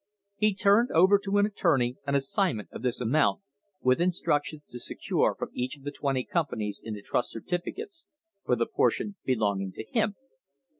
He 0.37 0.55
turned 0.55 0.89
over 0.95 1.19
to 1.19 1.37
an 1.37 1.45
attornev 1.45 1.97
an 2.07 2.15
assignment 2.15 2.69
of 2.71 2.81
this 2.81 2.99
amount, 2.99 3.41
with 3.81 4.01
instructions 4.01 4.63
to 4.69 4.79
secure 4.79 5.29
f 5.39 5.47
iom 5.47 5.51
each 5.53 5.77
of 5.77 5.85
twenty 5.93 6.23
companies 6.23 6.81
in 6.83 6.95
the 6.95 7.03
trust 7.03 7.29
stock 7.29 7.43
certificates 7.43 8.07
for 8.43 8.55
the 8.55 8.65
portion 8.65 9.17
be 9.25 9.35
longing 9.35 9.71
to 9.73 9.83
him. 9.91 10.15